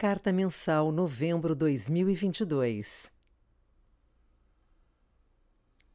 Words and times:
Carta 0.00 0.32
Mensal, 0.32 0.90
novembro 0.90 1.54
2022. 1.54 3.12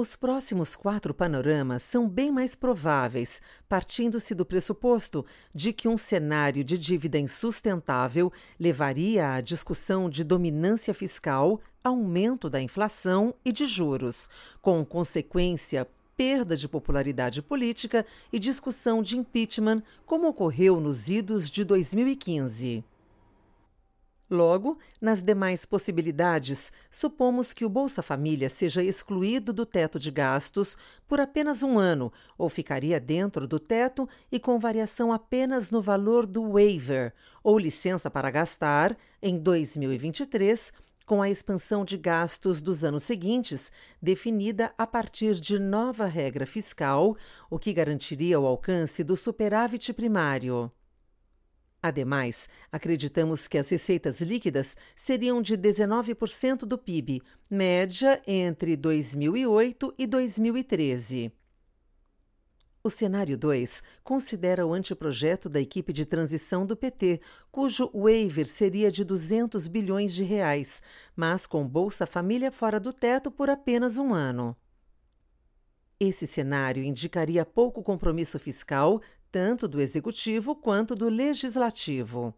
Os 0.00 0.14
próximos 0.14 0.76
quatro 0.76 1.12
panoramas 1.12 1.82
são 1.82 2.08
bem 2.08 2.30
mais 2.30 2.54
prováveis, 2.54 3.42
partindo-se 3.68 4.32
do 4.32 4.46
pressuposto 4.46 5.26
de 5.52 5.72
que 5.72 5.88
um 5.88 5.98
cenário 5.98 6.62
de 6.62 6.78
dívida 6.78 7.18
insustentável 7.18 8.32
levaria 8.60 9.32
à 9.32 9.40
discussão 9.40 10.08
de 10.08 10.22
dominância 10.22 10.94
fiscal, 10.94 11.60
aumento 11.82 12.48
da 12.48 12.62
inflação 12.62 13.34
e 13.44 13.50
de 13.50 13.66
juros, 13.66 14.28
com 14.62 14.84
consequência 14.84 15.84
perda 16.16 16.56
de 16.56 16.68
popularidade 16.68 17.42
política 17.42 18.06
e 18.32 18.38
discussão 18.38 19.02
de 19.02 19.18
impeachment, 19.18 19.82
como 20.06 20.28
ocorreu 20.28 20.78
nos 20.78 21.08
idos 21.08 21.50
de 21.50 21.64
2015. 21.64 22.84
Logo, 24.30 24.78
nas 25.00 25.22
demais 25.22 25.64
possibilidades, 25.64 26.70
supomos 26.90 27.54
que 27.54 27.64
o 27.64 27.68
Bolsa 27.68 28.02
Família 28.02 28.50
seja 28.50 28.82
excluído 28.82 29.54
do 29.54 29.64
teto 29.64 29.98
de 29.98 30.10
gastos 30.10 30.76
por 31.06 31.18
apenas 31.18 31.62
um 31.62 31.78
ano, 31.78 32.12
ou 32.36 32.50
ficaria 32.50 33.00
dentro 33.00 33.46
do 33.46 33.58
teto 33.58 34.06
e 34.30 34.38
com 34.38 34.58
variação 34.58 35.10
apenas 35.10 35.70
no 35.70 35.80
valor 35.80 36.26
do 36.26 36.52
waiver, 36.52 37.14
ou 37.42 37.58
licença 37.58 38.10
para 38.10 38.30
gastar, 38.30 38.94
em 39.22 39.38
2023, 39.38 40.74
com 41.06 41.22
a 41.22 41.30
expansão 41.30 41.82
de 41.82 41.96
gastos 41.96 42.60
dos 42.60 42.84
anos 42.84 43.04
seguintes, 43.04 43.72
definida 44.00 44.74
a 44.76 44.86
partir 44.86 45.36
de 45.36 45.58
nova 45.58 46.04
regra 46.04 46.44
fiscal, 46.44 47.16
o 47.48 47.58
que 47.58 47.72
garantiria 47.72 48.38
o 48.38 48.46
alcance 48.46 49.02
do 49.02 49.16
superávit 49.16 49.90
primário. 49.94 50.70
Ademais, 51.82 52.48
acreditamos 52.72 53.46
que 53.46 53.56
as 53.56 53.68
receitas 53.68 54.20
líquidas 54.20 54.76
seriam 54.96 55.40
de 55.40 55.56
19% 55.56 56.60
do 56.60 56.76
PIB, 56.76 57.22
média 57.48 58.20
entre 58.26 58.76
2008 58.76 59.94
e 59.96 60.06
2013. 60.06 61.32
O 62.82 62.90
cenário 62.90 63.36
2 63.36 63.82
considera 64.02 64.66
o 64.66 64.72
anteprojeto 64.72 65.48
da 65.48 65.60
equipe 65.60 65.92
de 65.92 66.04
transição 66.04 66.64
do 66.64 66.76
PT, 66.76 67.20
cujo 67.50 67.90
waiver 67.94 68.46
seria 68.46 68.90
de 68.90 69.04
200 69.04 69.66
bilhões 69.66 70.14
de 70.14 70.24
reais, 70.24 70.82
mas 71.14 71.46
com 71.46 71.68
Bolsa 71.68 72.06
Família 72.06 72.50
fora 72.50 72.80
do 72.80 72.92
teto 72.92 73.30
por 73.30 73.50
apenas 73.50 73.98
um 73.98 74.14
ano. 74.14 74.56
Esse 76.00 76.28
cenário 76.28 76.84
indicaria 76.84 77.44
pouco 77.44 77.82
compromisso 77.82 78.38
fiscal, 78.38 79.02
tanto 79.30 79.68
do 79.68 79.80
executivo 79.80 80.54
quanto 80.54 80.94
do 80.94 81.08
legislativo. 81.08 82.34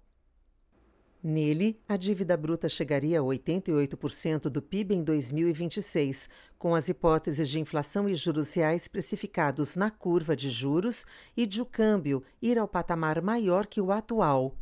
Nele, 1.23 1.79
a 1.87 1.99
dívida 1.99 2.35
bruta 2.35 2.67
chegaria 2.67 3.21
a 3.21 3.23
88% 3.23 4.49
do 4.49 4.63
PIB 4.63 4.95
em 4.95 5.05
2026, 5.05 6.31
com 6.59 6.75
as 6.75 6.89
hipóteses 6.89 7.47
de 7.51 7.61
inflação 7.61 8.09
e 8.09 8.15
juros 8.15 8.55
reais 8.55 8.89
precificados 8.89 9.77
na 9.77 9.91
curva 9.91 10.35
de 10.35 10.49
juros 10.49 11.05
e 11.37 11.47
de 11.47 11.61
o 11.61 11.67
câmbio 11.67 12.23
ir 12.41 12.59
ao 12.59 12.67
patamar 12.67 13.21
maior 13.21 13.67
que 13.67 13.83
o 13.83 13.93
atual, 13.93 14.57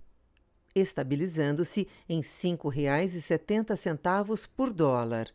estabilizando-se 0.74 1.86
em 2.08 2.16
R$ 2.16 2.26
5,70 2.26 4.48
por 4.56 4.72
dólar. 4.72 5.32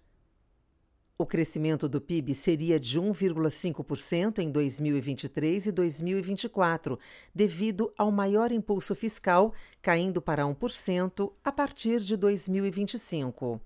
O 1.24 1.26
crescimento 1.26 1.88
do 1.88 2.02
PIB 2.02 2.36
seria 2.36 2.78
de 2.78 3.00
1,5% 3.00 4.40
em 4.40 4.52
2023 4.52 5.68
e 5.68 5.72
2024, 5.72 7.00
devido 7.34 7.90
ao 7.98 8.12
maior 8.12 8.52
impulso 8.52 8.94
fiscal, 8.94 9.54
caindo 9.82 10.22
para 10.22 10.44
1% 10.44 11.32
a 11.42 11.50
partir 11.50 12.02
de 12.02 12.18
2025. 12.18 13.62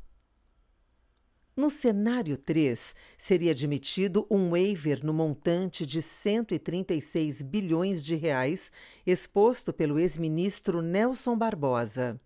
No 1.55 1.71
cenário 1.71 2.37
3, 2.37 2.95
seria 3.17 3.53
admitido 3.53 4.27
um 4.29 4.51
waiver 4.51 5.03
no 5.03 5.11
montante 5.11 5.83
de 5.83 5.99
136 5.99 7.41
bilhões 7.41 8.05
de 8.05 8.13
reais, 8.13 8.71
exposto 9.03 9.73
pelo 9.73 9.97
ex-ministro 9.97 10.79
Nelson 10.79 11.35
Barbosa. 11.35 12.21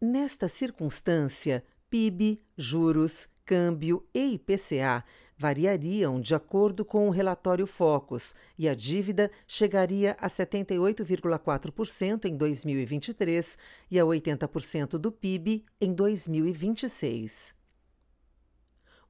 Nesta 0.00 0.48
circunstância, 0.48 1.62
PIB, 1.88 2.42
juros, 2.58 3.28
câmbio 3.46 4.04
e 4.12 4.34
IPCA 4.34 5.04
variariam 5.38 6.20
de 6.20 6.34
acordo 6.34 6.84
com 6.84 7.06
o 7.06 7.10
relatório 7.10 7.66
Focus 7.66 8.34
e 8.58 8.68
a 8.68 8.74
dívida 8.74 9.30
chegaria 9.46 10.16
a 10.18 10.28
78,4% 10.28 12.24
em 12.24 12.36
2023 12.36 13.56
e 13.90 14.00
a 14.00 14.04
80% 14.04 14.98
do 14.98 15.12
PIB 15.12 15.64
em 15.80 15.94
2026. 15.94 17.54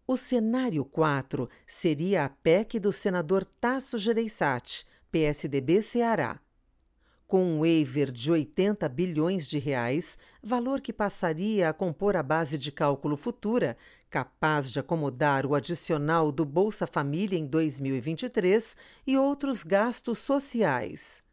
O 0.07 0.17
cenário 0.17 0.85
4 0.85 1.49
seria 1.67 2.27
a 2.27 2.29
PEC 2.29 2.79
do 2.79 2.93
senador 2.93 3.45
Tasso 3.45 3.99
Gereissati, 3.99 4.85
PSDB 5.11 5.83
Ceará 5.83 6.41
com 7.27 7.43
um 7.43 7.59
waiver 7.61 8.11
de 8.11 8.31
80 8.31 8.89
bilhões 8.89 9.49
de 9.49 9.59
reais, 9.59 10.17
valor 10.43 10.81
que 10.81 10.93
passaria 10.93 11.69
a 11.69 11.73
compor 11.73 12.17
a 12.17 12.23
base 12.23 12.57
de 12.57 12.71
cálculo 12.71 13.17
futura, 13.17 13.77
capaz 14.09 14.73
de 14.73 14.79
acomodar 14.79 15.45
o 15.45 15.55
adicional 15.55 16.31
do 16.31 16.45
Bolsa 16.45 16.87
Família 16.87 17.39
em 17.39 17.47
2023 17.47 18.77
e 19.07 19.19
outros 19.19 19.63
gastos 19.63 20.21
sociais. 20.21 21.26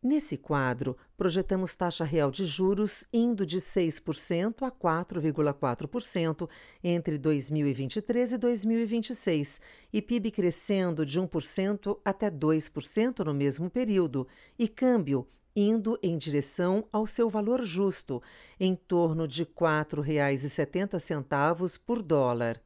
Nesse 0.00 0.36
quadro, 0.36 0.96
projetamos 1.16 1.74
taxa 1.74 2.04
real 2.04 2.30
de 2.30 2.44
juros 2.44 3.04
indo 3.12 3.44
de 3.44 3.58
6% 3.58 4.62
a 4.62 4.70
4,4% 4.70 6.48
entre 6.84 7.18
2023 7.18 8.32
e 8.32 8.38
2026 8.38 9.60
e 9.92 10.00
PIB 10.00 10.30
crescendo 10.30 11.04
de 11.04 11.20
1% 11.20 11.98
até 12.04 12.30
2% 12.30 13.24
no 13.24 13.34
mesmo 13.34 13.68
período 13.68 14.24
e 14.56 14.68
câmbio 14.68 15.26
indo 15.56 15.98
em 16.00 16.16
direção 16.16 16.86
ao 16.92 17.04
seu 17.04 17.28
valor 17.28 17.64
justo, 17.64 18.22
em 18.60 18.76
torno 18.76 19.26
de 19.26 19.42
R$ 19.42 19.50
4,70 19.56 21.80
por 21.84 22.00
dólar. 22.00 22.62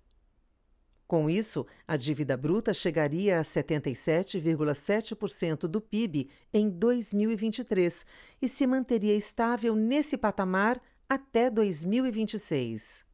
Com 1.07 1.29
isso, 1.29 1.67
a 1.87 1.95
dívida 1.97 2.37
bruta 2.37 2.73
chegaria 2.73 3.39
a 3.39 3.43
77,7% 3.43 5.69
do 5.69 5.81
PIB 5.81 6.31
em 6.53 6.69
2023 6.71 8.07
e 8.41 8.49
se 8.49 8.67
manteria 8.67 9.15
estável 9.15 9.75
nesse 9.75 10.17
patamar 10.17 10.81
até 11.09 11.51
2026. 11.51 13.12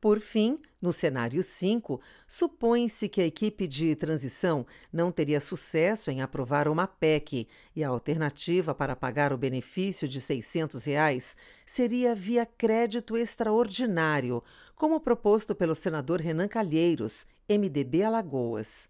Por 0.00 0.20
fim, 0.20 0.60
no 0.80 0.92
cenário 0.92 1.42
5, 1.42 2.00
supõe-se 2.26 3.08
que 3.08 3.20
a 3.20 3.26
equipe 3.26 3.66
de 3.66 3.96
transição 3.96 4.64
não 4.92 5.10
teria 5.10 5.40
sucesso 5.40 6.08
em 6.08 6.22
aprovar 6.22 6.68
uma 6.68 6.86
PEC 6.86 7.48
e 7.74 7.82
a 7.82 7.88
alternativa 7.88 8.72
para 8.72 8.94
pagar 8.94 9.32
o 9.32 9.38
benefício 9.38 10.06
de 10.06 10.20
600 10.20 10.84
reais 10.84 11.36
seria 11.66 12.14
via 12.14 12.46
crédito 12.46 13.16
extraordinário, 13.16 14.40
como 14.76 15.00
proposto 15.00 15.52
pelo 15.52 15.74
senador 15.74 16.20
Renan 16.20 16.46
Calheiros, 16.46 17.26
MDB 17.48 18.04
Alagoas. 18.04 18.88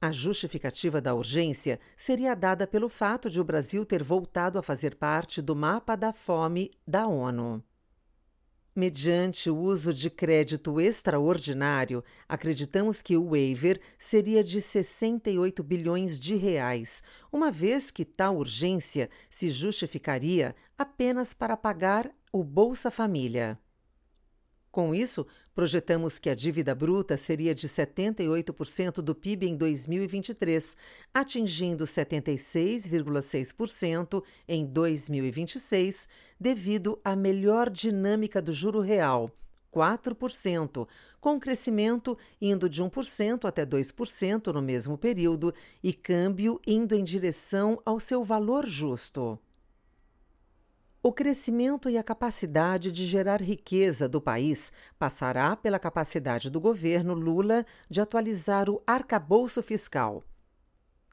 A 0.00 0.10
justificativa 0.10 1.00
da 1.00 1.14
urgência 1.14 1.78
seria 1.96 2.34
dada 2.34 2.66
pelo 2.66 2.88
fato 2.88 3.30
de 3.30 3.40
o 3.40 3.44
Brasil 3.44 3.86
ter 3.86 4.02
voltado 4.02 4.58
a 4.58 4.62
fazer 4.62 4.96
parte 4.96 5.40
do 5.40 5.54
mapa 5.54 5.94
da 5.94 6.12
fome 6.12 6.72
da 6.84 7.06
ONU. 7.06 7.62
Mediante 8.78 9.48
o 9.48 9.56
uso 9.56 9.90
de 9.90 10.10
crédito 10.10 10.78
extraordinário, 10.78 12.04
acreditamos 12.28 13.00
que 13.00 13.16
o 13.16 13.30
waiver 13.30 13.80
seria 13.96 14.44
de 14.44 14.60
68 14.60 15.62
bilhões 15.62 16.20
de 16.20 16.34
reais, 16.34 17.02
uma 17.32 17.50
vez 17.50 17.90
que 17.90 18.04
tal 18.04 18.36
urgência 18.36 19.08
se 19.30 19.48
justificaria 19.48 20.54
apenas 20.76 21.32
para 21.32 21.56
pagar 21.56 22.14
o 22.30 22.44
Bolsa 22.44 22.90
Família. 22.90 23.58
Com 24.70 24.94
isso, 24.94 25.26
projetamos 25.56 26.18
que 26.18 26.28
a 26.28 26.34
dívida 26.34 26.74
bruta 26.74 27.16
seria 27.16 27.54
de 27.54 27.66
78% 27.66 28.96
do 28.96 29.14
PIB 29.14 29.48
em 29.48 29.56
2023, 29.56 30.76
atingindo 31.14 31.86
76,6% 31.86 34.22
em 34.46 34.66
2026, 34.66 36.10
devido 36.38 37.00
à 37.02 37.16
melhor 37.16 37.70
dinâmica 37.70 38.42
do 38.42 38.52
juro 38.52 38.80
real. 38.80 39.30
4%, 39.74 40.86
com 41.18 41.40
crescimento 41.40 42.18
indo 42.38 42.68
de 42.68 42.84
1% 42.84 43.46
até 43.46 43.64
2% 43.64 44.52
no 44.52 44.60
mesmo 44.60 44.98
período 44.98 45.54
e 45.82 45.94
câmbio 45.94 46.60
indo 46.66 46.94
em 46.94 47.02
direção 47.02 47.80
ao 47.82 47.98
seu 47.98 48.22
valor 48.22 48.66
justo. 48.66 49.38
O 51.06 51.12
crescimento 51.12 51.88
e 51.88 51.96
a 51.96 52.02
capacidade 52.02 52.90
de 52.90 53.04
gerar 53.04 53.40
riqueza 53.40 54.08
do 54.08 54.20
país 54.20 54.72
passará 54.98 55.54
pela 55.54 55.78
capacidade 55.78 56.50
do 56.50 56.60
governo 56.60 57.14
Lula 57.14 57.64
de 57.88 58.00
atualizar 58.00 58.68
o 58.68 58.82
arcabouço 58.84 59.62
fiscal. 59.62 60.24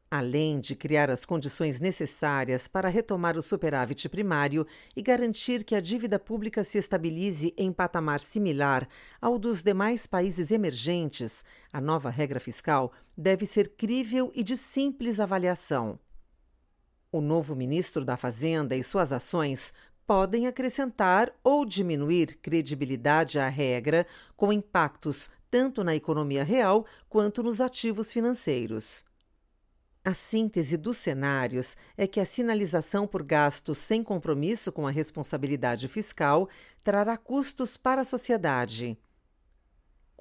Além 0.09 0.59
de 0.59 0.75
criar 0.75 1.11
as 1.11 1.25
condições 1.25 1.79
necessárias 1.79 2.67
para 2.67 2.89
retomar 2.89 3.37
o 3.37 3.41
superávit 3.43 4.09
primário 4.09 4.65
e 4.95 5.01
garantir 5.03 5.63
que 5.63 5.75
a 5.75 5.79
dívida 5.79 6.17
pública 6.17 6.63
se 6.63 6.79
estabilize 6.79 7.53
em 7.55 7.71
patamar 7.71 8.19
similar 8.19 8.87
ao 9.21 9.37
dos 9.37 9.61
demais 9.61 10.07
países 10.07 10.49
emergentes, 10.49 11.45
a 11.71 11.79
nova 11.79 12.09
regra 12.09 12.39
fiscal 12.39 12.91
deve 13.15 13.45
ser 13.45 13.75
crível 13.77 14.31
e 14.33 14.43
de 14.43 14.57
simples 14.57 15.19
avaliação. 15.19 15.99
O 17.13 17.21
novo 17.21 17.55
ministro 17.55 18.03
da 18.03 18.17
Fazenda 18.17 18.75
e 18.75 18.83
suas 18.83 19.13
ações 19.13 19.71
podem 20.03 20.47
acrescentar 20.47 21.31
ou 21.43 21.63
diminuir 21.63 22.39
credibilidade 22.41 23.37
à 23.37 23.47
regra, 23.47 24.07
com 24.35 24.51
impactos 24.51 25.29
tanto 25.47 25.83
na 25.83 25.93
economia 25.93 26.43
real 26.43 26.87
quanto 27.07 27.43
nos 27.43 27.61
ativos 27.61 28.11
financeiros. 28.11 29.05
A 30.03 30.15
síntese 30.15 30.75
dos 30.75 30.97
cenários 30.97 31.77
é 31.95 32.07
que 32.07 32.19
a 32.19 32.25
sinalização 32.25 33.05
por 33.05 33.21
gastos 33.21 33.77
sem 33.77 34.03
compromisso 34.03 34.71
com 34.71 34.87
a 34.87 34.91
responsabilidade 34.91 35.87
fiscal 35.87 36.49
trará 36.83 37.15
custos 37.15 37.77
para 37.77 38.01
a 38.01 38.05
sociedade. 38.05 38.97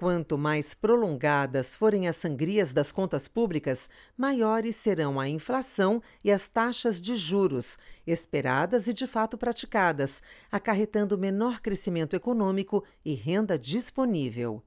Quanto 0.03 0.37
mais 0.37 0.75
prolongadas 0.75 1.77
forem 1.77 2.09
as 2.09 2.17
sangrias 2.17 2.73
das 2.73 2.91
contas 2.91 3.29
públicas, 3.29 3.89
maiores 4.19 4.75
serão 4.75 5.21
a 5.21 5.29
inflação 5.29 6.03
e 6.25 6.33
as 6.33 6.49
taxas 6.49 7.01
de 7.01 7.15
juros, 7.15 7.79
esperadas 8.05 8.89
e 8.89 8.93
de 8.93 9.07
fato 9.07 9.39
praticadas, 9.39 10.21
acarretando 10.51 11.17
menor 11.17 11.61
crescimento 11.61 12.17
econômico 12.17 12.83
e 13.05 13.15
renda 13.15 13.57
disponível. 13.57 14.61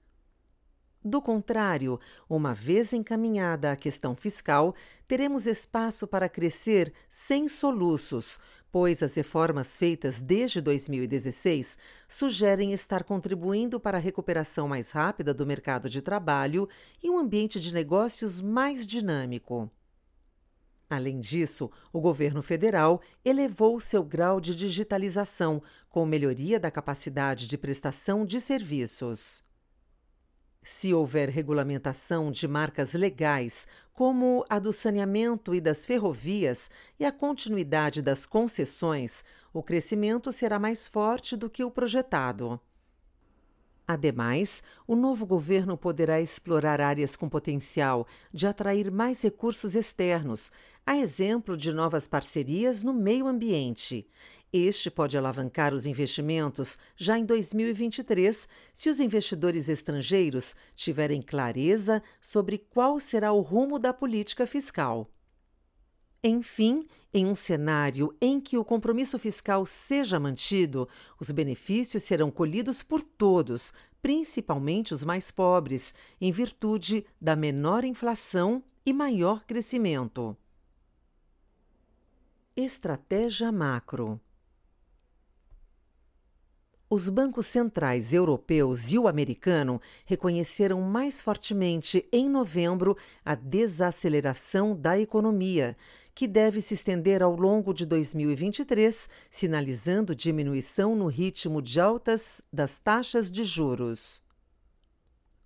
Do 1.08 1.22
contrário, 1.22 2.00
uma 2.28 2.52
vez 2.52 2.92
encaminhada 2.92 3.72
a 3.72 3.76
questão 3.76 4.16
fiscal, 4.16 4.74
teremos 5.08 5.46
espaço 5.46 6.08
para 6.08 6.28
crescer 6.28 6.92
sem 7.08 7.48
soluços, 7.48 8.40
pois 8.72 9.04
as 9.04 9.14
reformas 9.14 9.78
feitas 9.78 10.20
desde 10.20 10.60
2016 10.60 11.78
sugerem 12.10 12.74
estar 12.74 13.04
contribuindo 13.04 13.80
para 13.80 14.00
a 14.00 14.02
recuperação 14.02 14.68
mais 14.68 14.92
rápida 14.94 15.32
do 15.32 15.46
mercado 15.46 15.88
de 15.88 16.02
trabalho 16.02 16.68
e 17.04 17.08
um 17.08 17.20
ambiente 17.20 17.60
de 17.60 17.72
negócios 17.72 18.42
mais 18.42 18.88
dinâmico. 18.88 19.70
Além 20.90 21.20
disso, 21.20 21.70
o 21.94 22.02
governo 22.02 22.42
federal 22.42 23.00
elevou 23.24 23.80
seu 23.80 24.04
grau 24.04 24.42
de 24.42 24.56
digitalização, 24.56 25.62
com 25.88 26.04
melhoria 26.04 26.60
da 26.60 26.72
capacidade 26.72 27.48
de 27.48 27.60
prestação 27.60 28.26
de 28.26 28.42
serviços. 28.42 29.46
Se 30.68 30.92
houver 30.96 31.30
regulamentação 31.30 32.32
de 32.32 32.48
marcas 32.48 32.94
legais, 32.94 33.68
como 33.94 34.44
a 34.50 34.58
do 34.58 34.74
saneamento 34.74 35.54
e 35.54 35.62
das 35.62 35.86
ferrovias, 35.86 36.72
e 37.00 37.06
a 37.06 37.12
continuidade 37.12 38.02
das 38.02 38.26
concessões, 38.26 39.24
o 39.54 39.62
crescimento 39.62 40.32
será 40.32 40.58
mais 40.58 40.88
forte 40.88 41.38
do 41.38 41.52
que 41.52 41.64
o 41.64 41.70
projetado. 41.70 42.60
Ademais, 43.88 44.64
o 44.88 44.96
novo 44.96 45.24
governo 45.24 45.78
poderá 45.78 46.20
explorar 46.20 46.82
áreas 46.82 47.16
com 47.16 47.30
potencial 47.30 48.08
de 48.34 48.48
atrair 48.48 48.90
mais 48.90 49.22
recursos 49.22 49.76
externos, 49.76 50.52
a 50.84 50.98
exemplo 50.98 51.56
de 51.56 51.72
novas 51.72 52.08
parcerias 52.08 52.82
no 52.82 52.92
meio 52.92 53.28
ambiente. 53.28 54.08
Este 54.52 54.90
pode 54.90 55.18
alavancar 55.18 55.74
os 55.74 55.86
investimentos 55.86 56.80
já 56.96 57.18
em 57.20 57.26
2023, 57.26 58.48
se 58.74 58.90
os 58.90 59.00
investidores 59.00 59.68
estrangeiros 59.68 60.56
tiverem 60.76 61.22
clareza 61.22 62.02
sobre 62.22 62.58
qual 62.58 63.00
será 63.00 63.34
o 63.34 63.42
rumo 63.42 63.78
da 63.78 63.94
política 63.94 64.46
fiscal. 64.46 65.10
Enfim, 66.24 66.88
em 67.14 67.26
um 67.26 67.36
cenário 67.36 68.16
em 68.20 68.42
que 68.42 68.58
o 68.58 68.66
compromisso 68.66 69.20
fiscal 69.20 69.66
seja 69.66 70.20
mantido, 70.20 70.90
os 71.20 71.30
benefícios 71.30 72.04
serão 72.04 72.32
colhidos 72.32 72.82
por 72.82 73.04
todos, 73.04 73.72
principalmente 74.02 74.94
os 74.94 75.04
mais 75.04 75.30
pobres, 75.30 75.94
em 76.20 76.32
virtude 76.32 77.06
da 77.22 77.36
menor 77.36 77.84
inflação 77.84 78.64
e 78.86 78.92
maior 78.92 79.46
crescimento. 79.46 80.36
Estratégia 82.56 83.52
macro 83.52 84.20
os 86.90 87.10
bancos 87.10 87.48
centrais 87.48 88.14
europeus 88.14 88.92
e 88.92 89.00
o 89.00 89.08
americano 89.08 89.82
reconheceram 90.06 90.82
mais 90.82 91.22
fortemente 91.22 92.08
em 92.12 92.30
novembro 92.30 92.96
a 93.24 93.34
desaceleração 93.34 94.76
da 94.76 95.00
economia, 95.00 95.76
que 96.14 96.28
deve 96.28 96.62
se 96.62 96.76
estender 96.76 97.24
ao 97.24 97.36
longo 97.36 97.74
de 97.74 97.86
2023, 97.86 99.10
sinalizando 99.30 100.16
diminuição 100.16 100.96
no 100.96 101.08
ritmo 101.08 101.62
de 101.62 101.80
altas 101.80 102.42
das 102.54 102.78
taxas 102.78 103.32
de 103.32 103.44
juros. 103.44 104.25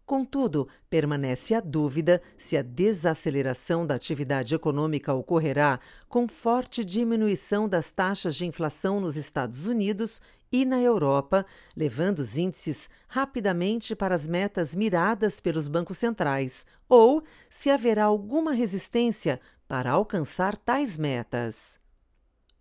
Contudo, 0.09 0.67
permanece 0.89 1.53
a 1.53 1.59
dúvida 1.59 2.19
se 2.35 2.57
a 2.57 2.63
desaceleração 2.63 3.85
da 3.85 3.93
atividade 3.93 4.55
econômica 4.55 5.13
ocorrerá 5.13 5.79
com 6.07 6.27
forte 6.27 6.83
diminuição 6.83 7.69
das 7.69 7.91
taxas 7.91 8.35
de 8.35 8.43
inflação 8.47 8.99
nos 8.99 9.15
Estados 9.15 9.67
Unidos 9.67 10.19
e 10.51 10.65
na 10.65 10.81
Europa, 10.81 11.45
levando 11.77 12.17
os 12.17 12.39
índices 12.39 12.89
rapidamente 13.07 13.95
para 13.95 14.15
as 14.15 14.27
metas 14.27 14.73
miradas 14.73 15.39
pelos 15.39 15.67
bancos 15.67 15.99
centrais, 15.99 16.65
ou 16.89 17.21
se 17.47 17.69
haverá 17.69 18.05
alguma 18.05 18.51
resistência 18.51 19.39
para 19.67 19.91
alcançar 19.91 20.57
tais 20.57 20.97
metas. 20.97 21.79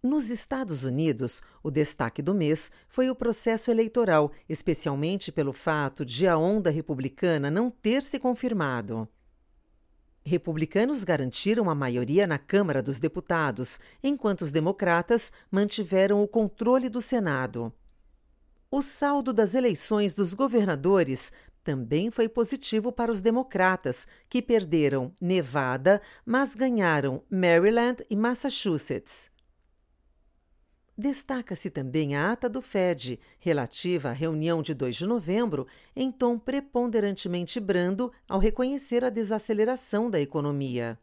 Nos 0.00 0.30
Estados 0.30 0.84
Unidos, 0.84 1.42
o 1.60 1.72
destaque 1.72 2.22
do 2.22 2.32
mês 2.32 2.70
foi 2.88 3.10
o 3.10 3.16
processo 3.16 3.68
eleitoral, 3.68 4.30
especialmente 4.48 5.32
pelo 5.32 5.52
fato 5.52 6.04
de 6.04 6.28
a 6.28 6.38
onda 6.38 6.70
republicana 6.70 7.50
não 7.50 7.68
ter 7.68 8.02
se 8.04 8.16
confirmado. 8.16 9.08
Republicanos 10.24 11.02
garantiram 11.02 11.68
a 11.68 11.74
maioria 11.74 12.28
na 12.28 12.38
Câmara 12.38 12.80
dos 12.80 13.00
Deputados, 13.00 13.80
enquanto 14.00 14.42
os 14.42 14.52
democratas 14.52 15.32
mantiveram 15.50 16.22
o 16.22 16.28
controle 16.28 16.88
do 16.88 17.00
Senado. 17.00 17.72
O 18.70 18.80
saldo 18.80 19.32
das 19.32 19.56
eleições 19.56 20.14
dos 20.14 20.32
governadores 20.32 21.32
também 21.64 22.08
foi 22.08 22.28
positivo 22.28 22.92
para 22.92 23.10
os 23.10 23.20
democratas, 23.20 24.06
que 24.28 24.40
perderam 24.40 25.12
Nevada, 25.20 26.00
mas 26.24 26.54
ganharam 26.54 27.24
Maryland 27.28 28.04
e 28.08 28.14
Massachusetts. 28.14 29.36
Destaca-se 31.00 31.70
também 31.70 32.16
a 32.16 32.32
ata 32.32 32.48
do 32.48 32.60
FED, 32.60 33.20
relativa 33.38 34.08
à 34.08 34.12
reunião 34.12 34.60
de 34.60 34.74
2 34.74 34.96
de 34.96 35.06
novembro, 35.06 35.64
em 35.94 36.10
tom 36.10 36.36
preponderantemente 36.36 37.60
brando 37.60 38.10
ao 38.28 38.40
reconhecer 38.40 39.04
a 39.04 39.08
desaceleração 39.08 40.10
da 40.10 40.20
economia. 40.20 40.98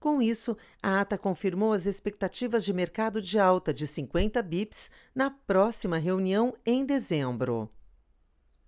Com 0.00 0.20
isso, 0.20 0.56
a 0.82 1.00
ata 1.00 1.16
confirmou 1.16 1.72
as 1.72 1.86
expectativas 1.86 2.64
de 2.64 2.72
mercado 2.72 3.22
de 3.22 3.38
alta 3.38 3.72
de 3.72 3.86
50 3.86 4.42
bips 4.42 4.90
na 5.14 5.30
próxima 5.30 5.96
reunião 5.96 6.52
em 6.66 6.84
dezembro. 6.84 7.70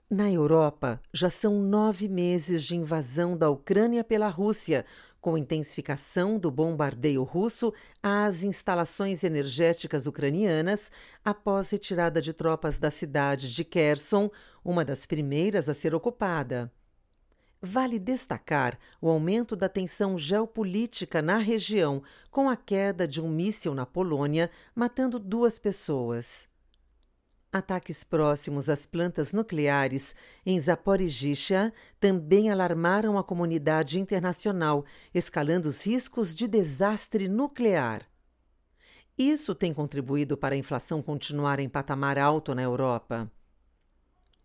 Na 0.08 0.30
Europa, 0.30 1.00
já 1.10 1.30
são 1.30 1.58
nove 1.58 2.06
meses 2.06 2.62
de 2.64 2.76
invasão 2.76 3.34
da 3.34 3.48
Ucrânia 3.48 4.04
pela 4.04 4.28
Rússia, 4.28 4.84
com 5.22 5.38
intensificação 5.38 6.36
do 6.36 6.50
bombardeio 6.50 7.22
russo 7.22 7.72
às 8.02 8.42
instalações 8.42 9.22
energéticas 9.22 10.08
ucranianas 10.08 10.90
após 11.24 11.70
retirada 11.70 12.20
de 12.20 12.32
tropas 12.32 12.76
da 12.76 12.90
cidade 12.90 13.54
de 13.54 13.64
Kherson, 13.64 14.28
uma 14.64 14.84
das 14.84 15.06
primeiras 15.06 15.68
a 15.68 15.74
ser 15.74 15.94
ocupada. 15.94 16.70
Vale 17.62 18.00
destacar 18.00 18.76
o 19.00 19.08
aumento 19.08 19.54
da 19.54 19.68
tensão 19.68 20.18
geopolítica 20.18 21.22
na 21.22 21.36
região, 21.36 22.02
com 22.28 22.50
a 22.50 22.56
queda 22.56 23.06
de 23.06 23.20
um 23.22 23.28
míssil 23.28 23.72
na 23.72 23.86
Polônia, 23.86 24.50
matando 24.74 25.20
duas 25.20 25.60
pessoas. 25.60 26.51
Ataques 27.52 28.02
próximos 28.02 28.71
às 28.71 28.87
plantas 28.87 29.35
nucleares 29.35 30.16
em 30.47 30.59
Zaporizhia 30.59 31.71
também 32.00 32.50
alarmaram 32.50 33.18
a 33.18 33.23
comunidade 33.23 34.00
internacional, 34.00 34.87
escalando 35.14 35.68
os 35.68 35.87
riscos 35.87 36.35
de 36.35 36.49
desastre 36.49 37.28
nuclear. 37.28 38.09
Isso 39.18 39.54
tem 39.54 39.75
contribuído 39.75 40.35
para 40.35 40.54
a 40.54 40.59
inflação 40.59 41.02
continuar 41.02 41.61
em 41.61 41.68
patamar 41.68 42.16
alto 42.16 42.54
na 42.54 42.62
Europa. 42.62 43.30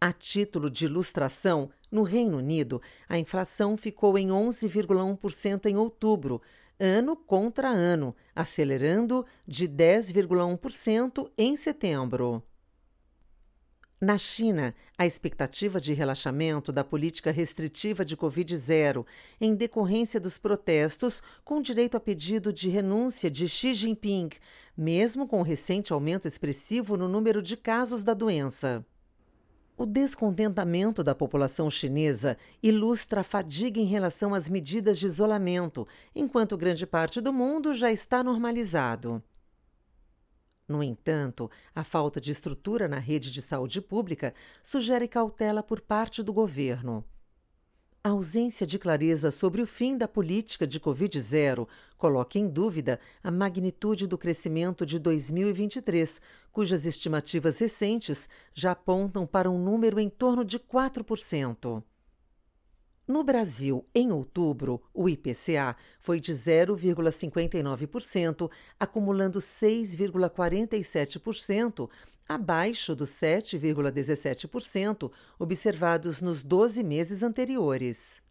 A 0.02 0.12
título 0.12 0.70
de 0.70 0.84
ilustração, 0.84 1.72
no 1.90 2.04
Reino 2.04 2.38
Unido, 2.40 2.82
a 3.08 3.18
inflação 3.18 3.78
ficou 3.78 4.18
em 4.18 4.28
11,1% 4.28 5.66
em 5.68 5.78
outubro, 5.78 6.42
ano 6.78 7.16
contra 7.16 7.70
ano, 7.70 8.14
acelerando 8.36 9.26
de 9.48 9.66
10,1% 9.66 11.32
em 11.38 11.56
setembro. 11.56 12.44
Na 14.00 14.16
China, 14.16 14.76
a 14.96 15.08
expectativa 15.08 15.80
de 15.80 15.92
relaxamento 15.92 16.72
da 16.72 16.84
política 16.84 17.32
restritiva 17.32 18.06
de 18.06 18.16
Covid-0 18.16 19.04
em 19.42 19.56
decorrência 19.56 20.20
dos 20.20 20.38
protestos 20.38 21.20
com 21.44 21.60
direito 21.60 21.98
a 21.98 22.00
pedido 22.00 22.54
de 22.54 22.70
renúncia 22.70 23.28
de 23.28 23.50
Xi 23.50 23.74
Jinping, 23.74 24.30
mesmo 24.78 25.28
com 25.28 25.40
o 25.40 25.44
recente 25.44 25.92
aumento 25.92 26.28
expressivo 26.28 26.96
no 26.96 27.10
número 27.10 27.42
de 27.42 27.58
casos 27.58 28.04
da 28.04 28.14
doença. 28.14 28.86
O 29.76 29.84
descontentamento 29.84 31.04
da 31.04 31.16
população 31.16 31.68
chinesa 31.68 32.38
ilustra 32.62 33.22
a 33.22 33.24
fadiga 33.24 33.80
em 33.80 33.86
relação 33.86 34.36
às 34.36 34.48
medidas 34.48 35.00
de 35.00 35.08
isolamento, 35.08 35.88
enquanto 36.16 36.56
grande 36.56 36.86
parte 36.86 37.20
do 37.20 37.34
mundo 37.34 37.74
já 37.74 37.92
está 37.92 38.24
normalizado. 38.24 39.24
No 40.68 40.84
entanto, 40.84 41.50
a 41.74 41.84
falta 41.84 42.20
de 42.20 42.32
estrutura 42.32 42.88
na 42.88 43.00
rede 43.00 43.32
de 43.32 43.42
saúde 43.42 43.82
pública 43.82 44.34
sugere 44.62 45.08
cautela 45.08 45.64
por 45.64 45.80
parte 45.80 46.22
do 46.22 46.34
governo. 46.34 47.06
A 48.04 48.10
ausência 48.10 48.66
de 48.66 48.80
clareza 48.80 49.32
sobre 49.32 49.62
o 49.62 49.68
fim 49.68 49.98
da 49.98 50.08
política 50.08 50.66
de 50.66 50.80
Covid-0 50.80 51.68
coloca 51.98 52.40
em 52.40 52.48
dúvida 52.48 53.00
a 53.22 53.30
magnitude 53.30 54.08
do 54.08 54.18
crescimento 54.18 54.86
de 54.86 54.98
2023, 54.98 56.22
cujas 56.52 56.86
estimativas 56.86 57.60
recentes 57.60 58.30
já 58.54 58.72
apontam 58.72 59.28
para 59.28 59.50
um 59.50 59.62
número 59.62 60.00
em 60.00 60.10
torno 60.10 60.46
de 60.46 60.58
4%. 60.58 61.84
No 63.08 63.24
Brasil, 63.24 63.86
em 63.96 64.12
outubro, 64.12 64.84
o 64.94 65.08
IPCA 65.08 65.78
foi 66.02 66.20
de 66.20 66.34
0,59%, 66.34 68.52
acumulando 68.78 69.40
6,47%, 69.40 71.90
abaixo 72.28 72.94
dos 72.94 73.12
7,17% 73.12 75.10
observados 75.40 76.20
nos 76.20 76.44
12 76.44 76.84
meses 76.84 77.24
anteriores. 77.24 78.27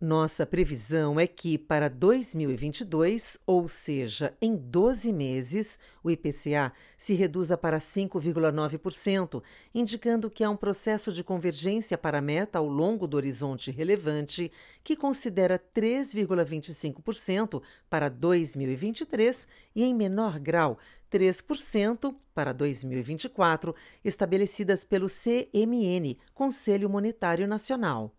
Nossa 0.00 0.44
previsão 0.44 1.20
é 1.20 1.26
que, 1.26 1.56
para 1.56 1.88
2022, 1.88 3.38
ou 3.46 3.68
seja, 3.68 4.36
em 4.42 4.56
12 4.56 5.12
meses, 5.12 5.78
o 6.02 6.10
IPCA 6.10 6.72
se 6.98 7.14
reduza 7.14 7.56
para 7.56 7.78
5,9%, 7.78 9.40
indicando 9.72 10.28
que 10.28 10.42
há 10.42 10.50
um 10.50 10.56
processo 10.56 11.12
de 11.12 11.22
convergência 11.22 11.96
para 11.96 12.18
a 12.18 12.20
meta 12.20 12.58
ao 12.58 12.68
longo 12.68 13.06
do 13.06 13.16
horizonte 13.16 13.70
relevante, 13.70 14.50
que 14.82 14.96
considera 14.96 15.58
3,25% 15.58 17.62
para 17.88 18.08
2023 18.08 19.46
e, 19.76 19.84
em 19.84 19.94
menor 19.94 20.40
grau, 20.40 20.76
3% 21.10 22.12
para 22.34 22.52
2024, 22.52 23.72
estabelecidas 24.04 24.84
pelo 24.84 25.06
CMN, 25.06 26.18
Conselho 26.34 26.90
Monetário 26.90 27.46
Nacional. 27.46 28.12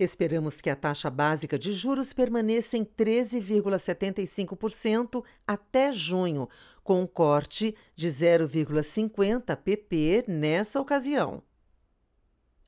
Esperamos 0.00 0.60
que 0.62 0.70
a 0.70 0.76
taxa 0.76 1.10
básica 1.10 1.58
de 1.58 1.72
juros 1.72 2.14
permaneça 2.14 2.78
em 2.78 2.84
13,75% 2.86 5.22
até 5.46 5.92
junho, 5.92 6.48
com 6.82 7.02
um 7.02 7.06
corte 7.06 7.76
de 7.94 8.08
0,50 8.08 9.54
pp 9.58 10.24
nessa 10.26 10.80
ocasião. 10.80 11.42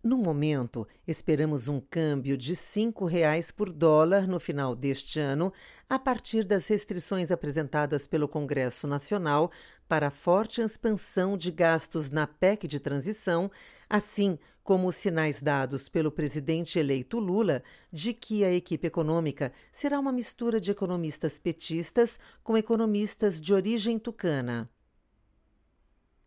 No 0.04 0.18
momento, 0.18 0.86
esperamos 1.08 1.68
um 1.68 1.80
câmbio 1.80 2.36
de 2.36 2.50
R$ 2.50 2.58
5,00 2.58 3.54
por 3.54 3.72
dólar 3.72 4.26
no 4.26 4.38
final 4.38 4.76
deste 4.76 5.18
ano, 5.18 5.50
a 5.88 5.98
partir 5.98 6.44
das 6.44 6.66
restrições 6.66 7.30
apresentadas 7.30 8.06
pelo 8.06 8.28
Congresso 8.28 8.86
Nacional 8.86 9.50
para 9.92 10.06
a 10.06 10.10
forte 10.10 10.62
expansão 10.62 11.36
de 11.36 11.50
gastos 11.50 12.08
na 12.08 12.26
PEC 12.26 12.66
de 12.66 12.80
transição, 12.80 13.50
assim 13.90 14.38
como 14.64 14.88
os 14.88 14.96
sinais 14.96 15.42
dados 15.42 15.86
pelo 15.86 16.10
presidente 16.10 16.78
eleito 16.78 17.18
Lula 17.18 17.62
de 17.92 18.14
que 18.14 18.42
a 18.42 18.50
equipe 18.50 18.86
econômica 18.86 19.52
será 19.70 20.00
uma 20.00 20.10
mistura 20.10 20.58
de 20.58 20.70
economistas 20.70 21.38
petistas 21.38 22.18
com 22.42 22.56
economistas 22.56 23.38
de 23.38 23.52
origem 23.52 23.98
tucana. 23.98 24.66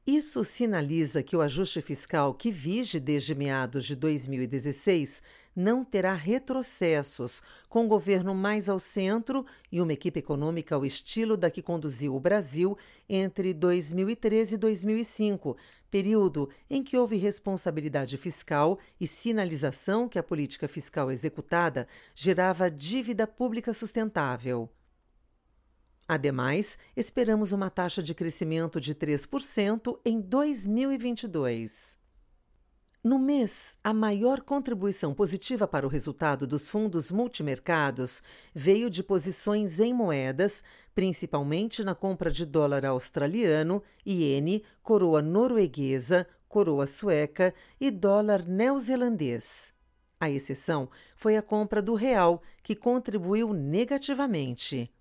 Isso 0.08 0.44
sinaliza 0.44 1.24
que 1.24 1.36
o 1.36 1.42
ajuste 1.42 1.82
fiscal 1.82 2.36
que 2.36 2.52
vige 2.52 3.00
desde 3.00 3.34
meados 3.34 3.86
de 3.86 3.96
2016 3.96 5.24
não 5.56 5.84
terá 5.84 6.14
retrocessos, 6.14 7.42
com 7.68 7.86
o 7.86 7.88
governo 7.88 8.36
mais 8.36 8.70
ao 8.70 8.78
centro 8.78 9.44
e 9.72 9.82
uma 9.82 9.94
equipe 9.94 10.20
econômica 10.20 10.76
ao 10.76 10.86
estilo 10.86 11.36
da 11.36 11.50
que 11.50 11.60
conduziu 11.60 12.14
o 12.14 12.20
Brasil 12.20 12.78
entre 13.10 13.52
2013 13.52 14.54
e 14.54 14.58
2005, 14.60 15.58
período 15.90 16.52
em 16.70 16.84
que 16.84 16.96
houve 16.96 17.16
responsabilidade 17.16 18.16
fiscal 18.16 18.78
e 19.02 19.08
sinalização 19.08 20.08
que 20.08 20.20
a 20.20 20.24
política 20.24 20.68
fiscal 20.68 21.12
executada 21.12 21.88
gerava 22.14 22.70
dívida 22.70 23.26
pública 23.26 23.74
sustentável. 23.74 24.70
Ademais, 26.08 26.78
esperamos 26.96 27.52
uma 27.52 27.70
taxa 27.70 28.02
de 28.02 28.14
crescimento 28.14 28.80
de 28.80 28.94
3% 28.94 30.00
em 30.06 30.22
2022. 30.22 31.98
No 33.04 33.20
mês, 33.20 33.78
a 33.84 33.94
maior 33.94 34.42
contribuição 34.42 35.14
positiva 35.14 35.68
para 35.68 35.86
o 35.86 35.90
resultado 35.90 36.48
dos 36.48 36.70
fundos 36.70 37.12
multimercados 37.12 38.24
veio 38.54 38.90
de 38.90 39.04
posições 39.04 39.80
em 39.80 39.94
moedas, 39.94 40.64
principalmente 40.94 41.84
na 41.84 41.94
compra 41.94 42.32
de 42.32 42.46
dólar 42.46 42.86
australiano, 42.86 43.82
iene, 44.06 44.64
coroa 44.82 45.22
norueguesa, 45.22 46.28
coroa 46.48 46.88
sueca 46.88 47.54
e 47.80 47.92
dólar 47.92 48.44
neozelandês. 48.48 49.74
A 50.20 50.30
exceção 50.30 50.90
foi 51.16 51.36
a 51.36 51.42
compra 51.42 51.82
do 51.82 51.94
real, 51.94 52.42
que 52.64 52.76
contribuiu 52.76 53.54
negativamente. 53.54 54.92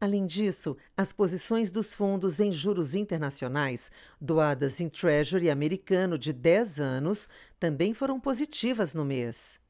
Além 0.00 0.26
disso, 0.26 0.78
as 0.96 1.12
posições 1.12 1.70
dos 1.70 1.92
fundos 1.92 2.40
em 2.40 2.50
juros 2.50 2.94
internacionais, 2.94 3.92
doadas 4.18 4.80
em 4.80 4.88
Treasury 4.88 5.50
americano 5.50 6.18
de 6.18 6.32
10 6.32 6.80
anos, 6.80 7.28
também 7.58 7.92
foram 7.92 8.18
positivas 8.18 8.94
no 8.94 9.04
mês. 9.04 9.60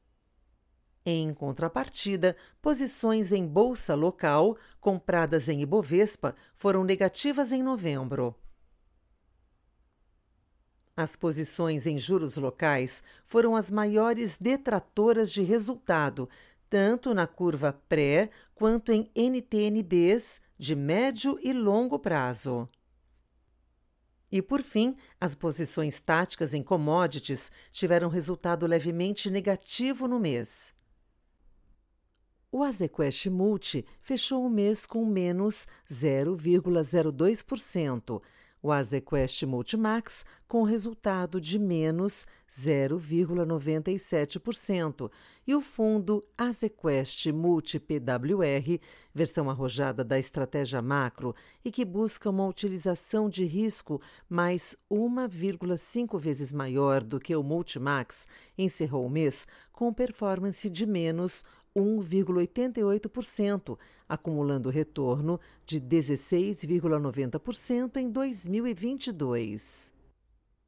Em 1.05 1.33
contrapartida, 1.33 2.37
posições 2.61 3.33
em 3.33 3.45
bolsa 3.45 3.93
local, 3.93 4.55
compradas 4.79 5.49
em 5.49 5.61
Ibovespa, 5.61 6.33
foram 6.55 6.85
negativas 6.85 7.51
em 7.51 7.61
novembro. 7.61 8.33
As 10.95 11.15
posições 11.15 11.87
em 11.87 11.97
juros 11.97 12.37
locais 12.37 13.03
foram 13.25 13.55
as 13.55 13.71
maiores 13.71 14.37
detratoras 14.37 15.31
de 15.31 15.41
resultado, 15.41 16.29
tanto 16.71 17.13
na 17.13 17.27
curva 17.27 17.77
pré 17.89 18.29
quanto 18.55 18.93
em 18.93 19.11
NTNBs 19.13 20.39
de 20.57 20.73
médio 20.73 21.37
e 21.43 21.51
longo 21.51 21.99
prazo. 21.99 22.69
E 24.31 24.41
por 24.41 24.61
fim, 24.61 24.95
as 25.19 25.35
posições 25.35 25.99
táticas 25.99 26.53
em 26.53 26.63
commodities 26.63 27.51
tiveram 27.71 28.07
resultado 28.07 28.65
levemente 28.65 29.29
negativo 29.29 30.07
no 30.07 30.17
mês. 30.17 30.73
O 32.49 32.63
Azequest 32.63 33.25
Multi 33.25 33.85
fechou 33.99 34.45
o 34.45 34.49
mês 34.49 34.85
com 34.85 35.05
menos 35.05 35.67
0,02%, 35.89 38.21
o 38.61 38.71
Azequest 38.71 39.41
Multimax 39.43 40.23
com 40.47 40.61
resultado 40.63 41.41
de 41.41 41.57
menos 41.57 42.27
0,97% 42.49 45.09
e 45.47 45.55
o 45.55 45.61
fundo 45.61 46.23
Azequest 46.37 47.27
Multi 47.27 47.79
PWR, 47.79 48.79
versão 49.13 49.49
arrojada 49.49 50.03
da 50.03 50.19
estratégia 50.19 50.81
macro 50.81 51.33
e 51.63 51.71
que 51.71 51.85
busca 51.85 52.29
uma 52.29 52.45
utilização 52.45 53.29
de 53.29 53.45
risco 53.45 54.01
mais 54.29 54.75
1,5 54.91 56.19
vezes 56.19 56.51
maior 56.53 57.01
do 57.03 57.19
que 57.19 57.35
o 57.35 57.41
Multimax, 57.41 58.27
encerrou 58.57 59.05
o 59.05 59.09
mês 59.09 59.47
com 59.71 59.93
performance 59.93 60.69
de 60.69 60.85
menos 60.85 61.45
1,88%, 61.75 63.77
acumulando 64.07 64.69
retorno 64.69 65.39
de 65.65 65.79
16,90% 65.79 67.97
em 67.97 68.09
2022. 68.09 69.91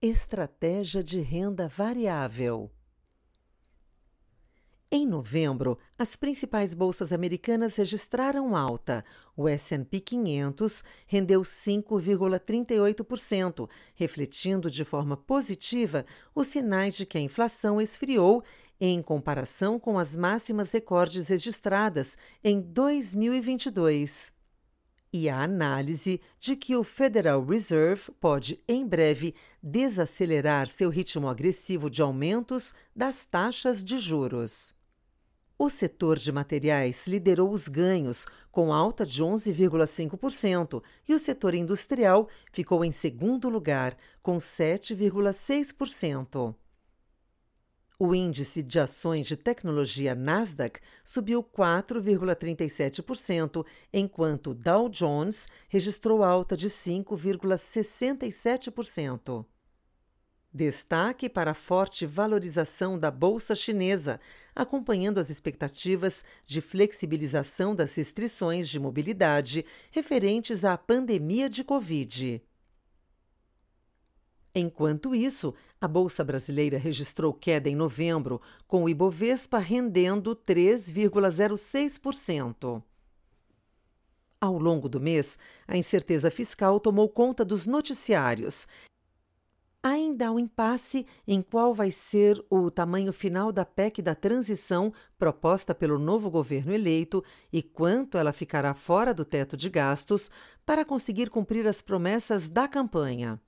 Estratégia 0.02 1.04
de 1.04 1.20
renda 1.20 1.68
variável. 1.68 2.72
Em 4.96 5.08
novembro, 5.08 5.80
as 5.98 6.16
principais 6.16 6.76
bolsas 6.76 7.12
americanas 7.12 7.78
registraram 7.78 8.56
alta. 8.56 9.04
O 9.36 9.50
S&P 9.50 10.00
500 10.00 10.84
rendeu 11.08 11.42
5,38%, 11.42 13.68
refletindo 13.96 14.70
de 14.70 14.86
forma 14.86 15.18
positiva 15.18 16.06
os 16.36 16.46
sinais 16.46 16.96
de 16.96 17.08
que 17.08 17.18
a 17.18 17.22
inflação 17.22 17.82
esfriou 17.82 18.44
em 18.80 19.02
comparação 19.02 19.80
com 19.80 19.98
as 19.98 20.16
máximas 20.16 20.72
recordes 20.72 21.30
registradas 21.30 22.16
em 22.44 22.62
2022. 22.62 24.32
E 25.12 25.28
a 25.28 25.42
análise 25.42 26.22
de 26.40 26.56
que 26.56 26.76
o 26.76 26.84
Federal 26.84 27.44
Reserve 27.44 28.12
pode, 28.20 28.60
em 28.68 28.86
breve, 28.86 29.34
desacelerar 29.60 30.68
seu 30.68 30.92
ritmo 30.92 31.28
agressivo 31.28 31.90
de 31.90 32.04
aumentos 32.04 32.76
das 32.96 33.26
taxas 33.26 33.84
de 33.84 33.98
juros. 33.98 34.76
O 35.58 35.70
setor 35.70 36.18
de 36.18 36.32
materiais 36.32 37.06
liderou 37.08 37.52
os 37.52 37.68
ganhos, 37.68 38.26
com 38.52 38.72
alta 38.74 39.06
de 39.06 39.24
11,5%, 39.24 40.82
e 41.08 41.14
o 41.14 41.20
setor 41.20 41.54
industrial 41.54 42.28
ficou 42.52 42.84
em 42.84 42.92
segundo 42.92 43.48
lugar, 43.50 43.96
com 44.22 44.38
7,6%. 44.38 46.56
O 48.00 48.16
índice 48.16 48.64
de 48.64 48.80
ações 48.80 49.28
de 49.28 49.38
tecnologia 49.38 50.16
Nasdaq 50.16 50.80
subiu 51.04 51.44
4,37%, 51.44 53.64
enquanto 53.94 54.56
Dow 54.56 54.90
Jones 54.90 55.48
registrou 55.70 56.24
alta 56.24 56.58
de 56.58 56.68
5,67%. 56.68 59.46
Destaque 60.54 61.28
para 61.28 61.52
a 61.52 61.56
forte 61.56 62.06
valorização 62.06 63.00
da 63.00 63.10
bolsa 63.10 63.56
chinesa, 63.56 64.20
acompanhando 64.56 65.18
as 65.18 65.32
expectativas 65.32 66.24
de 66.46 66.62
flexibilização 66.62 67.74
das 67.74 67.96
restrições 67.96 68.70
de 68.70 68.80
mobilidade 68.80 69.66
referentes 69.92 70.64
à 70.64 70.78
pandemia 70.78 71.50
de 71.50 71.64
Covid. 71.64 72.40
Enquanto 74.54 75.16
isso, 75.16 75.56
a 75.82 75.88
Bolsa 75.88 76.24
Brasileira 76.24 76.78
registrou 76.78 77.34
queda 77.34 77.68
em 77.68 77.76
novembro, 77.76 78.40
com 78.68 78.84
o 78.84 78.90
Ibovespa 78.90 79.58
rendendo 79.58 80.36
3,06%. 80.36 82.84
Ao 84.40 84.60
longo 84.60 84.88
do 84.88 85.00
mês, 85.00 85.40
a 85.68 85.76
incerteza 85.76 86.30
fiscal 86.30 86.80
tomou 86.80 87.10
conta 87.10 87.44
dos 87.44 87.66
noticiários 87.66 88.68
Ainda 89.86 90.28
há 90.28 90.32
um 90.32 90.40
impasse 90.40 91.06
em 91.28 91.42
qual 91.42 91.74
vai 91.76 91.92
ser 91.92 92.42
o 92.50 92.72
tamanho 92.72 93.12
final 93.12 93.52
da 93.52 93.66
PEC 93.66 94.02
da 94.02 94.16
transição 94.16 94.94
proposta 95.20 95.76
pelo 95.76 96.00
novo 96.00 96.32
governo 96.32 96.72
eleito 96.72 97.22
e 97.52 97.62
quanto 97.62 98.18
ela 98.18 98.32
ficará 98.32 98.74
fora 98.74 99.14
do 99.14 99.26
teto 99.26 99.58
de 99.58 99.70
gastos 99.70 100.32
para 100.66 100.86
conseguir 100.86 101.30
cumprir 101.30 101.68
as 101.68 101.82
promessas 101.82 102.48
da 102.48 102.66
campanha. 102.66 103.42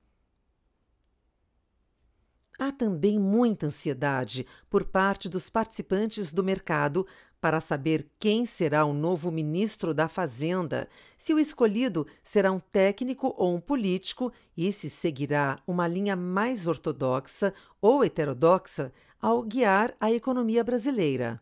Há 2.58 2.72
também 2.72 3.20
muita 3.20 3.68
ansiedade 3.68 4.46
por 4.70 4.86
parte 4.86 5.28
dos 5.28 5.50
participantes 5.50 6.32
do 6.32 6.44
mercado 6.44 7.06
para 7.46 7.62
saber 7.62 8.08
quem 8.18 8.46
será 8.46 8.86
o 8.86 8.94
novo 8.94 9.32
ministro 9.32 9.94
da 9.94 10.08
Fazenda, 10.08 10.88
se 11.18 11.34
o 11.34 11.38
escolhido 11.38 12.08
será 12.24 12.52
um 12.52 12.60
técnico 12.60 13.36
ou 13.38 13.56
um 13.56 13.60
político 13.60 14.32
e 14.58 14.72
se 14.72 14.89
seguirá 14.89 15.60
uma 15.68 15.88
linha 15.88 16.15
mais 16.15 16.65
ortodoxa 16.65 17.54
ou 17.80 18.04
heterodoxa 18.04 18.91
ao 19.22 19.44
guiar 19.44 19.94
a 20.00 20.12
economia 20.12 20.63
brasileira. 20.63 21.39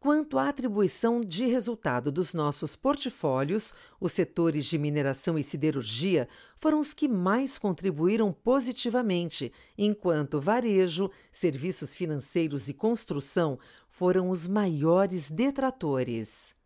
Quanto 0.00 0.38
à 0.38 0.48
atribuição 0.48 1.20
de 1.20 1.46
resultado 1.46 2.12
dos 2.12 2.32
nossos 2.32 2.76
portfólios, 2.76 3.74
os 4.00 4.12
setores 4.12 4.64
de 4.66 4.78
mineração 4.78 5.36
e 5.36 5.42
siderurgia 5.42 6.28
foram 6.56 6.78
os 6.78 6.94
que 6.94 7.08
mais 7.08 7.58
contribuíram 7.58 8.32
positivamente, 8.32 9.52
enquanto 9.76 10.40
varejo, 10.40 11.10
serviços 11.32 11.96
financeiros 11.96 12.68
e 12.68 12.74
construção 12.74 13.58
foram 13.88 14.30
os 14.30 14.46
maiores 14.46 15.28
detratores. 15.30 16.57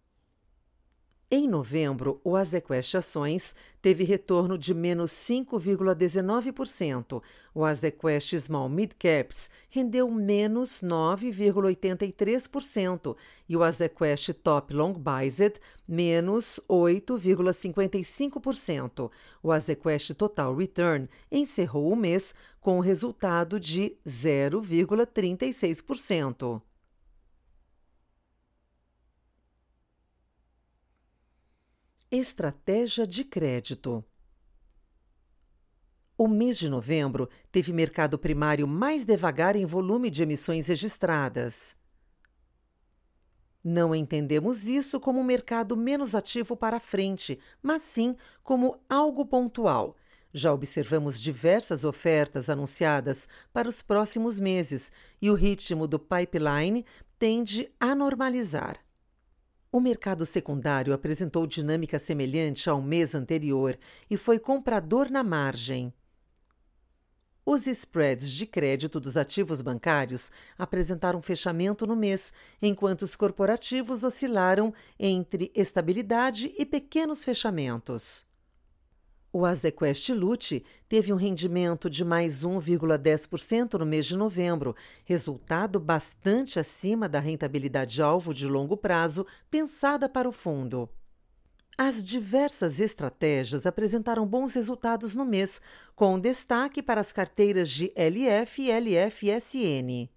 Em 1.35 1.49
novembro, 1.49 2.21
o 2.23 2.37
Azequest 2.37 2.95
Ações 2.95 3.55
teve 3.81 4.05
retorno 4.05 4.59
de 4.59 4.75
menos 4.75 5.13
5,19%. 5.13 7.23
O 7.55 7.65
Azequest 7.65 8.35
Small 8.35 8.69
Mid 8.69 8.91
Caps 8.99 9.49
rendeu 9.71 10.11
menos 10.11 10.83
9,83% 10.83 13.17
e 13.49 13.57
o 13.57 13.63
Azequest 13.63 14.35
Top 14.43 14.75
Long 14.75 14.93
Bized 14.93 15.55
menos 15.89 16.61
8,55%. 16.69 19.11
O 19.43 19.51
Azequest 19.51 20.13
Total 20.13 20.55
Return 20.55 21.09
encerrou 21.31 21.91
o 21.91 21.97
mês 21.97 22.35
com 22.61 22.77
o 22.77 22.83
resultado 22.83 23.59
de 23.59 23.97
0,36%. 24.07 26.61
Estratégia 32.15 33.07
de 33.07 33.25
crédito. 33.25 34.05
O 36.19 36.29
mês 36.29 36.59
de 36.59 36.69
novembro 36.69 37.27
teve 37.51 37.73
mercado 37.73 38.19
primário 38.19 38.69
mais 38.69 39.07
devagar 39.07 39.57
em 39.57 39.65
volume 39.65 40.11
de 40.11 40.23
emissões 40.23 40.69
registradas. 40.69 41.75
Não 43.65 43.95
entendemos 43.95 44.69
isso 44.69 45.01
como 45.01 45.21
um 45.21 45.25
mercado 45.25 45.75
menos 45.75 46.15
ativo 46.15 46.55
para 46.55 46.79
frente, 46.79 47.39
mas 47.63 47.81
sim 47.81 48.15
como 48.43 48.79
algo 48.91 49.25
pontual. 49.25 49.97
Já 50.35 50.53
observamos 50.53 51.19
diversas 51.19 51.83
ofertas 51.83 52.51
anunciadas 52.51 53.27
para 53.55 53.71
os 53.71 53.81
próximos 53.81 54.39
meses 54.39 54.93
e 55.19 55.31
o 55.31 55.35
ritmo 55.35 55.89
do 55.89 55.99
pipeline 55.99 56.85
tende 57.19 57.73
a 57.81 57.95
normalizar. 57.95 58.79
O 59.75 59.81
mercado 59.81 60.27
secundário 60.27 60.93
apresentou 60.93 61.47
dinâmica 61.47 61.99
semelhante 61.99 62.69
ao 62.69 62.83
mês 62.83 63.15
anterior 63.15 63.79
e 64.11 64.19
foi 64.19 64.39
comprador 64.39 65.11
na 65.11 65.25
margem. 65.25 65.91
Os 67.45 67.67
spreads 67.67 68.31
de 68.31 68.45
crédito 68.45 69.01
dos 69.01 69.17
ativos 69.17 69.63
bancários 69.63 70.31
apresentaram 70.59 71.23
fechamento 71.23 71.87
no 71.87 71.97
mês, 71.97 72.35
enquanto 72.61 73.01
os 73.01 73.17
corporativos 73.17 74.05
oscilaram 74.05 74.75
entre 74.99 75.51
estabilidade 75.55 76.55
e 76.59 76.67
pequenos 76.67 77.25
fechamentos. 77.25 78.27
O 79.33 79.47
Azequest 79.47 80.11
Lute 80.11 80.63
teve 80.87 81.11
um 81.11 81.17
rendimento 81.17 81.89
de 81.89 82.05
mais 82.05 82.45
1,10% 82.45 83.79
no 83.79 83.87
mês 83.87 84.05
de 84.05 84.15
novembro, 84.15 84.77
resultado 85.07 85.81
bastante 85.81 86.59
acima 86.59 87.09
da 87.09 87.19
rentabilidade 87.19 88.03
alvo 88.03 88.35
de 88.35 88.47
longo 88.47 88.77
prazo 88.77 89.27
pensada 89.51 90.07
para 90.07 90.29
o 90.29 90.33
fundo. 90.33 90.87
As 91.79 92.05
diversas 92.05 92.79
estratégias 92.79 93.65
apresentaram 93.65 94.27
bons 94.27 94.53
resultados 94.53 95.15
no 95.15 95.25
mês, 95.25 95.63
com 95.97 96.21
destaque 96.21 96.83
para 96.83 97.01
as 97.01 97.11
carteiras 97.11 97.71
de 97.71 97.91
LF 97.97 98.63
e 98.63 98.71
LFSN. 98.71 100.11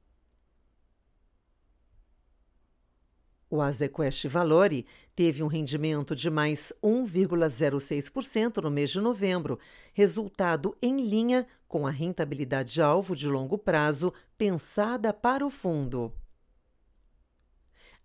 O 3.56 3.62
Azequest 3.62 4.28
Valore 4.28 4.86
teve 5.15 5.41
um 5.41 5.48
rendimento 5.48 6.13
de 6.13 6.30
mais 6.30 6.74
1,06% 6.84 8.62
no 8.62 8.70
mês 8.70 8.89
de 8.89 9.00
novembro, 9.00 9.58
resultado 9.94 10.76
em 10.82 10.98
linha 10.98 11.48
com 11.65 11.88
a 11.88 11.89
rentabilidade-alvo 11.89 13.15
de 13.15 13.30
longo 13.30 13.58
prazo 13.58 14.13
pensada 14.38 15.13
para 15.13 15.46
o 15.46 15.50
fundo. 15.50 16.12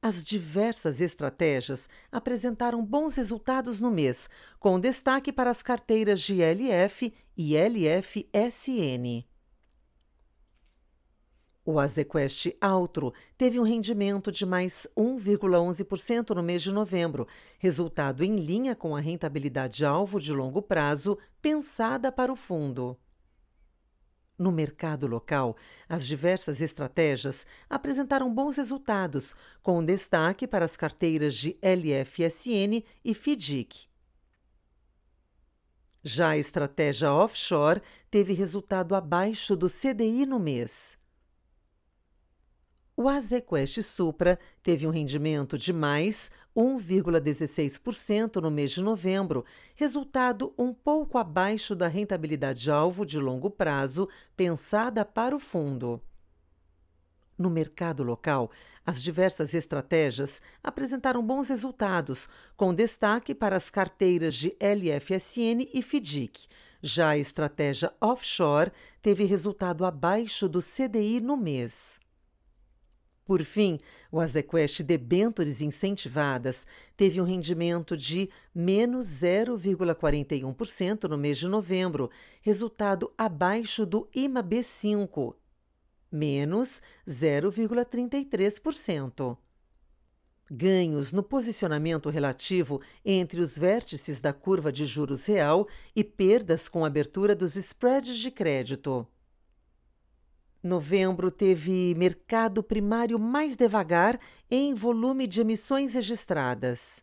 As 0.01 0.23
diversas 0.23 1.01
estratégias 1.01 1.89
apresentaram 2.13 2.87
bons 2.87 3.17
resultados 3.17 3.81
no 3.81 3.91
mês, 3.91 4.31
com 4.61 4.79
destaque 4.79 5.33
para 5.33 5.51
as 5.51 5.65
carteiras 5.65 6.21
de 6.21 6.41
LF 6.41 7.13
e 7.37 7.57
LFSN. 7.57 9.29
O 11.65 11.79
Azequest 11.79 12.55
Altro 12.61 13.13
teve 13.37 13.61
um 13.61 13.63
rendimento 13.63 14.33
de 14.33 14.47
mais 14.47 14.87
1,11% 14.97 16.35
no 16.35 16.43
mês 16.43 16.63
de 16.63 16.73
novembro, 16.73 17.27
resultado 17.59 18.25
em 18.25 18.37
linha 18.37 18.75
com 18.75 18.97
a 18.97 19.01
rentabilidade-alvo 19.01 20.19
de 20.19 20.33
longo 20.33 20.63
prazo 20.63 21.19
pensada 21.43 22.11
para 22.11 22.33
o 22.33 22.37
fundo. 22.37 22.99
No 24.39 24.51
mercado 24.51 25.07
local, 25.07 25.55
as 25.87 26.07
diversas 26.07 26.63
estratégias 26.63 27.47
apresentaram 27.69 28.33
bons 28.33 28.57
resultados, 28.57 29.35
com 29.63 29.85
destaque 29.85 30.47
para 30.47 30.65
as 30.65 30.79
carteiras 30.79 31.35
de 31.35 31.59
LFSN 31.61 32.83
e 33.05 33.13
FIDIC. 33.13 33.87
Já 36.03 36.31
a 36.31 36.39
estratégia 36.39 37.13
offshore 37.13 37.83
teve 38.11 38.33
resultado 38.33 38.95
abaixo 38.95 39.55
do 39.55 39.69
CDI 39.69 40.25
no 40.25 40.41
mês. 40.41 41.00
O 43.03 43.09
Azequest 43.09 43.81
Supra 43.81 44.39
teve 44.63 44.87
um 44.87 44.91
rendimento 44.91 45.57
de 45.57 45.73
mais 45.73 46.31
1,16% 46.55 48.43
no 48.43 48.51
mês 48.51 48.73
de 48.73 48.83
novembro, 48.83 49.43
resultado 49.75 50.53
um 50.59 50.75
pouco 50.75 51.17
abaixo 51.17 51.75
da 51.75 51.89
rentabilidade-alvo 51.89 53.07
de 53.07 53.19
longo 53.19 53.49
prazo 53.49 54.07
pensada 54.37 55.03
para 55.03 55.35
o 55.35 55.41
fundo. 55.41 55.99
No 57.39 57.49
mercado 57.49 58.03
local, 58.03 58.51
as 58.85 59.03
diversas 59.03 59.55
estratégias 59.55 60.43
apresentaram 60.63 61.27
bons 61.27 61.49
resultados, 61.49 62.29
com 62.55 62.75
destaque 62.75 63.35
para 63.35 63.57
as 63.57 63.71
carteiras 63.71 64.35
de 64.35 64.55
LFSN 64.61 65.71
e 65.73 65.81
FIDIC. 65.81 66.47
Já 66.83 67.09
a 67.09 67.17
estratégia 67.17 67.95
offshore 67.99 68.71
teve 69.01 69.25
resultado 69.25 69.87
abaixo 69.87 70.47
do 70.47 70.61
CDI 70.61 71.19
no 71.19 71.35
mês. 71.35 71.99
Por 73.31 73.45
fim, 73.45 73.79
o 74.11 74.19
Azequest 74.19 74.83
debêntures 74.83 75.63
incentivadas 75.63 76.67
teve 76.97 77.21
um 77.21 77.25
rendimento 77.25 77.97
de 77.97 78.29
menos 78.53 79.07
0,41% 79.07 81.05
no 81.05 81.17
mês 81.17 81.39
de 81.39 81.47
novembro, 81.47 82.11
resultado 82.43 83.13
abaixo 83.17 83.87
do 83.87 84.09
IMAB5, 84.13 85.37
menos 86.11 86.83
0,33%. 87.07 89.39
Ganhos 90.51 91.13
no 91.13 91.23
posicionamento 91.23 92.11
relativo 92.11 92.83
entre 93.05 93.41
os 93.41 93.57
vértices 93.57 94.21
da 94.21 94.33
curva 94.33 94.73
de 94.73 94.85
juros 94.85 95.27
real 95.27 95.69
e 95.95 96.03
perdas 96.03 96.69
com 96.69 96.85
abertura 96.85 97.37
dos 97.37 97.55
spreads 97.55 98.19
de 98.19 98.33
crédito. 98.33 99.07
Novembro 100.63 101.31
teve 101.31 101.95
mercado 101.97 102.63
primário 102.63 103.19
mais 103.19 103.57
devagar 103.57 104.21
em 104.51 104.75
volume 104.75 105.27
de 105.27 105.41
emissões 105.41 105.95
registradas. 105.95 107.03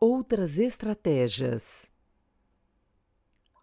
Outras 0.00 0.58
estratégias. 0.58 1.93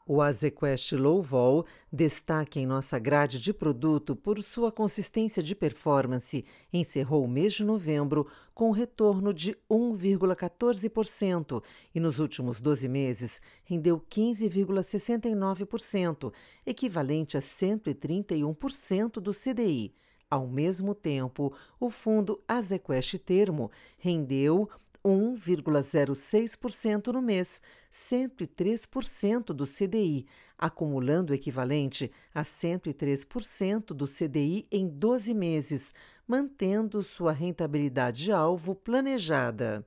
O 0.08 0.22
Azequest 0.22 0.94
Low 0.94 1.22
Vol 1.22 1.66
destaque 1.92 2.58
em 2.60 2.66
nossa 2.66 2.98
grade 2.98 3.38
de 3.40 3.54
produto 3.54 4.16
por 4.16 4.42
sua 4.42 4.72
consistência 4.72 5.44
de 5.44 5.54
performance, 5.54 6.44
encerrou 6.74 7.24
o 7.24 7.28
mês 7.28 7.54
de 7.54 7.64
novembro 7.64 8.26
com 8.54 8.72
retorno 8.72 9.32
de 9.34 9.56
1,14% 9.70 11.64
e 11.94 12.00
nos 12.00 12.18
últimos 12.20 12.60
12 12.60 12.88
meses 12.88 13.40
rendeu 13.64 14.00
15,69%, 14.00 16.34
equivalente 16.66 17.38
a 17.38 17.40
131% 17.40 19.20
do 19.20 19.32
CDI. 19.32 19.94
Ao 20.32 20.48
mesmo 20.48 20.96
tempo, 20.96 21.54
o 21.78 21.90
fundo 21.90 22.42
Azequest 22.48 23.18
Termo 23.18 23.70
rendeu 23.98 24.70
1,06% 25.04 27.14
no 27.14 27.22
mês, 27.22 27.62
103% 27.92 29.54
do 29.54 29.66
CDI, 29.66 30.26
acumulando 30.58 31.34
o 31.34 31.36
equivalente 31.36 32.12
a 32.34 32.44
103% 32.44 33.94
do 33.94 34.06
CDI 34.06 34.66
em 34.72 34.88
12 34.88 35.34
meses, 35.34 35.94
mantendo 36.28 37.02
sua 37.02 37.32
rentabilidade 37.32 38.32
alvo 38.32 38.76
planejada. 38.76 39.84